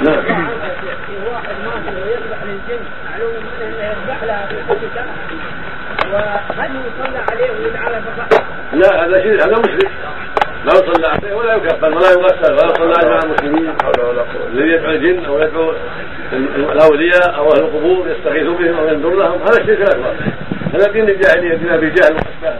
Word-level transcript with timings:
نعم 0.00 0.22
في 1.06 1.14
واحد 1.32 1.54
مات 1.64 1.94
ويذبح 1.94 2.42
للجن 2.42 2.82
معلوم 3.10 3.34
انه 3.62 3.84
يذبح 3.84 4.22
لها 4.24 4.46
في 4.46 4.54
كل 4.68 4.86
سنه 4.94 5.12
وهل 6.12 6.70
يصلى 6.70 7.18
عليه 7.30 7.50
ويدعى 7.50 7.92
له 7.92 8.00
بالرحمه؟ 8.00 8.46
لا 8.72 9.06
هذا 9.06 9.22
شيء 9.22 9.34
هذا 9.34 9.58
مشرك. 9.58 9.90
لا 10.64 10.72
يصلى 10.72 11.06
عليه 11.06 11.34
ولا 11.34 11.54
يكفر 11.54 11.88
ولا 11.88 12.10
يغسل 12.10 12.52
ولا 12.52 12.72
يصلى 12.72 12.94
عليه 12.98 13.10
مع 13.10 13.20
المسلمين. 13.24 13.74
الذي 14.52 14.70
يدعو 14.72 14.90
الجن 14.90 15.24
أو 15.24 15.40
يدعو 15.40 15.74
الأولياء 16.72 17.36
أو 17.36 17.48
أهل 17.48 17.60
القبور 17.60 18.08
يستغيث 18.10 18.46
بهم 18.46 18.78
أو 18.78 18.88
ينذر 18.88 19.14
لهم 19.14 19.42
هذا 19.42 19.60
الشرك 19.60 19.78
الاكبر 19.80 20.14
هذا 20.74 20.92
دين 20.92 21.08
الجاهلية 21.08 21.54
دين 21.54 21.68
ابي 21.68 21.90
جهل 21.90 22.12
واشباهه 22.14 22.58